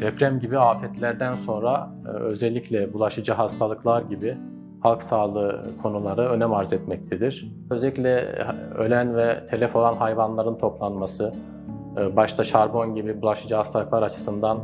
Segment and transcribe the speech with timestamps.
[0.00, 4.38] Deprem gibi afetlerden sonra e, özellikle bulaşıcı hastalıklar gibi
[4.80, 7.52] halk sağlığı konuları önem arz etmektedir.
[7.70, 8.24] Özellikle
[8.74, 11.34] ölen ve telef olan hayvanların toplanması,
[11.98, 14.58] e, başta şarbon gibi bulaşıcı hastalıklar açısından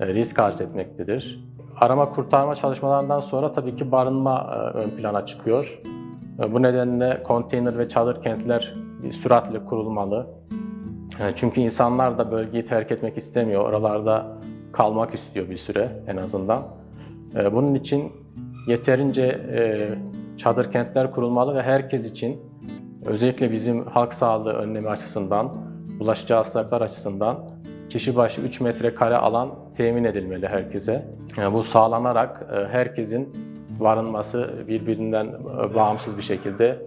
[0.00, 1.44] e, risk arz etmektedir.
[1.80, 5.80] Arama kurtarma çalışmalarından sonra tabii ki barınma ön plana çıkıyor.
[6.52, 8.74] Bu nedenle konteyner ve çadır kentler
[9.10, 10.26] süratle kurulmalı.
[11.34, 13.62] Çünkü insanlar da bölgeyi terk etmek istemiyor.
[13.68, 14.26] Oralarda
[14.74, 16.68] kalmak istiyor bir süre en azından.
[17.52, 18.12] Bunun için
[18.66, 19.88] yeterince e,
[20.36, 22.40] çadır kentler kurulmalı ve herkes için
[23.04, 25.52] özellikle bizim halk sağlığı önlemi açısından,
[26.00, 27.50] bulaşıcı hastalıklar açısından
[27.88, 31.06] kişi başı 3 metrekare alan temin edilmeli herkese.
[31.52, 33.36] Bu sağlanarak e, herkesin
[33.78, 36.86] varınması birbirinden e, bağımsız bir şekilde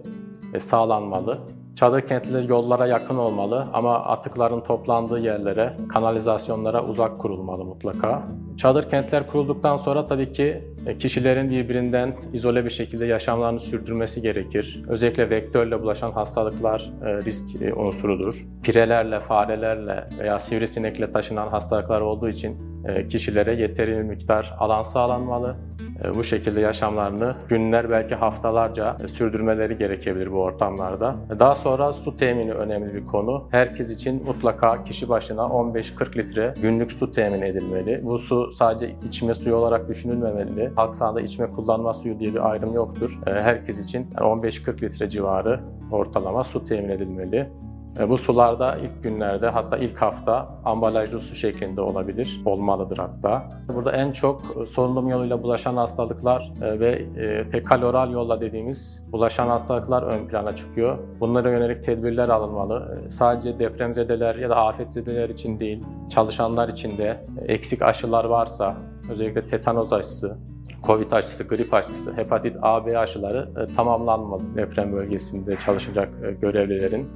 [0.58, 1.38] sağlanmalı.
[1.78, 8.22] Çadır kentleri yollara yakın olmalı ama atıkların toplandığı yerlere, kanalizasyonlara uzak kurulmalı mutlaka.
[8.56, 14.82] Çadır kentler kurulduktan sonra tabii ki e, kişilerin birbirinden izole bir şekilde yaşamlarını sürdürmesi gerekir.
[14.88, 18.46] Özellikle vektörle bulaşan hastalıklar e, risk e, unsurudur.
[18.62, 22.67] Pirelerle, farelerle veya sivrisinekle taşınan hastalıklar olduğu için
[23.08, 25.56] kişilere yeteri miktar alan sağlanmalı.
[26.16, 31.16] Bu şekilde yaşamlarını günler belki haftalarca sürdürmeleri gerekebilir bu ortamlarda.
[31.38, 33.48] Daha sonra su temini önemli bir konu.
[33.50, 38.00] Herkes için mutlaka kişi başına 15-40 litre günlük su temin edilmeli.
[38.04, 40.70] Bu su sadece içme suyu olarak düşünülmemeli.
[40.76, 43.18] Halk sağlığı içme kullanma suyu diye bir ayrım yoktur.
[43.24, 45.60] Herkes için 15-40 litre civarı
[45.92, 47.48] ortalama su temin edilmeli.
[47.98, 53.48] E, bu sularda ilk günlerde hatta ilk hafta ambalajlı su şeklinde olabilir, olmalıdır hatta.
[53.74, 59.48] Burada en çok solunum yoluyla bulaşan hastalıklar e, ve e, fekal oral yolla dediğimiz bulaşan
[59.48, 60.98] hastalıklar ön plana çıkıyor.
[61.20, 62.98] Bunlara yönelik tedbirler alınmalı.
[63.08, 68.76] Sadece depremzedeler ya da afetzedeler için değil, çalışanlar için de eksik aşılar varsa,
[69.10, 70.36] özellikle tetanoz aşısı,
[70.86, 76.10] Covid aşısı, grip aşısı, hepatit A, B aşıları tamamlanmalı deprem bölgesinde çalışacak
[76.40, 77.08] görevlilerin.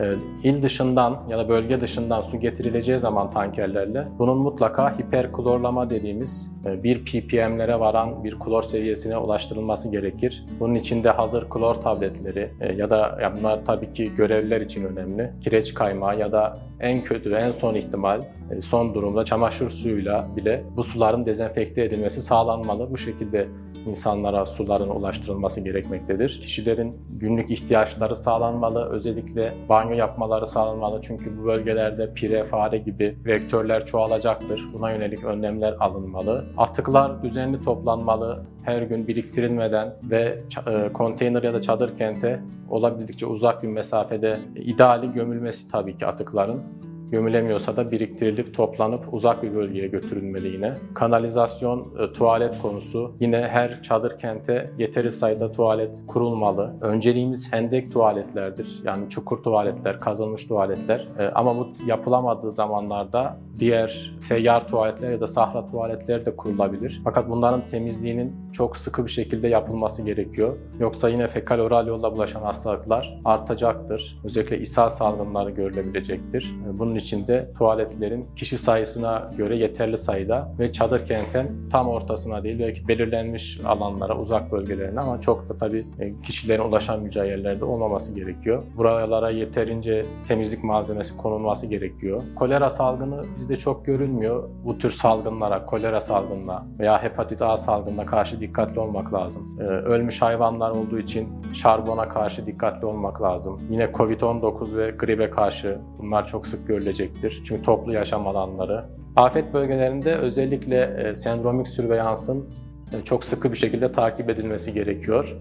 [0.00, 0.14] Ee,
[0.44, 6.82] il dışından ya da bölge dışından su getirileceği zaman tankerlerle bunun mutlaka hiperklorlama dediğimiz e,
[6.82, 10.44] bir ppm'lere varan bir klor seviyesine ulaştırılması gerekir.
[10.60, 15.32] Bunun içinde hazır klor tabletleri e, ya da ya bunlar tabii ki görevliler için önemli.
[15.40, 20.28] Kireç kaymağı ya da en kötü ve en son ihtimal e, son durumda çamaşır suyuyla
[20.36, 22.90] bile bu suların dezenfekte edilmesi sağlanmalı.
[22.90, 23.48] Bu şekilde
[23.86, 26.40] insanlara suların ulaştırılması gerekmektedir.
[26.40, 28.88] Kişilerin günlük ihtiyaçları sağlanmalı.
[28.90, 31.00] Özellikle banyo yapmaları sağlanmalı.
[31.02, 34.64] Çünkü bu bölgelerde pire, fare gibi vektörler çoğalacaktır.
[34.72, 36.44] Buna yönelik önlemler alınmalı.
[36.56, 38.46] Atıklar düzenli toplanmalı.
[38.66, 42.40] Her gün biriktirilmeden ve e, konteyner ya da çadır kente
[42.70, 46.62] olabildikçe uzak bir mesafede ideali gömülmesi tabii ki atıkların.
[47.10, 50.72] Gömülemiyorsa da biriktirilip toplanıp uzak bir bölgeye götürülmeli yine.
[50.94, 53.16] Kanalizasyon, e, tuvalet konusu.
[53.20, 56.74] Yine her çadır kente yeteri sayıda tuvalet kurulmalı.
[56.80, 58.80] Önceliğimiz hendek tuvaletlerdir.
[58.84, 61.08] Yani çukur tuvaletler, kazılmış tuvaletler.
[61.18, 67.00] E, ama bu yapılamadığı zamanlarda diğer seyyar tuvaletler ya da sahra tuvaletleri de kurulabilir.
[67.04, 70.56] Fakat bunların temizliğinin çok sıkı bir şekilde yapılması gerekiyor.
[70.80, 74.18] Yoksa yine fekal oral yolla bulaşan hastalıklar artacaktır.
[74.24, 76.54] Özellikle ishal salgınları görülebilecektir.
[76.72, 82.58] Bunun için de tuvaletlerin kişi sayısına göre yeterli sayıda ve çadır kentin tam ortasına değil
[82.58, 88.62] belki belirlenmiş alanlara, uzak bölgelerine ama çok da tabii e, kişilerin ulaşamayacağı yerlerde olmaması gerekiyor.
[88.76, 92.22] Buralara yeterince temizlik malzemesi konulması gerekiyor.
[92.36, 94.48] Kolera salgını bizde çok görülmüyor.
[94.64, 99.46] Bu tür salgınlara, kolera salgınına veya hepatit A salgınına karşı dikkatli olmak lazım.
[99.60, 103.58] Ee, ölmüş hayvanlar olduğu için şarbona karşı dikkatli olmak lazım.
[103.70, 107.42] Yine Covid-19 ve gribe karşı bunlar çok sık görülecektir.
[107.46, 108.84] Çünkü toplu yaşam alanları.
[109.16, 112.48] Afet bölgelerinde özellikle e, sendromik sürveyansın
[112.92, 115.36] e, çok sıkı bir şekilde takip edilmesi gerekiyor.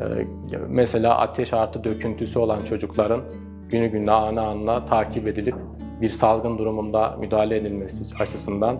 [0.00, 0.04] E,
[0.68, 3.20] mesela ateş artı döküntüsü olan çocukların
[3.68, 5.54] günü gününe ana anla takip edilip
[6.00, 8.76] bir salgın durumunda müdahale edilmesi açısından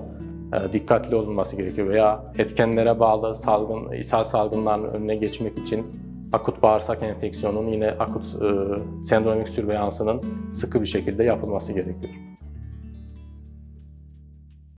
[0.72, 5.86] dikkatli olunması gerekiyor veya etkenlere bağlı salgın, ishal salgınlarının önüne geçmek için
[6.32, 8.48] akut bağırsak enfeksiyonunun yine akut e,
[9.02, 12.25] sendromik sürveyansının sıkı bir şekilde yapılması gerekiyor.